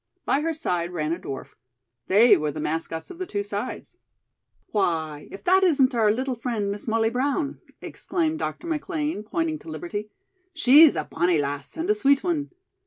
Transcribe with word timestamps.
By 0.25 0.41
her 0.41 0.51
side 0.51 0.91
ran 0.93 1.13
a 1.13 1.19
dwarf. 1.19 1.53
They 2.07 2.35
were 2.35 2.49
the 2.51 2.59
mascots 2.59 3.11
of 3.11 3.19
the 3.19 3.27
two 3.27 3.43
sides. 3.43 3.97
"Why, 4.71 5.27
if 5.29 5.43
that 5.43 5.61
isn't 5.63 5.93
our 5.93 6.11
little 6.11 6.33
friend, 6.33 6.71
Miss 6.71 6.87
Molly 6.87 7.11
Brown," 7.11 7.59
exclaimed 7.81 8.39
Dr. 8.39 8.65
McLean, 8.65 9.21
pointing 9.23 9.59
to 9.59 9.69
Liberty. 9.69 10.09
"She's 10.55 10.95
a 10.95 11.03
bonnie 11.03 11.37
lass 11.37 11.77
and 11.77 11.87
a 11.87 11.93
sweet 11.93 12.23
one. 12.23 12.49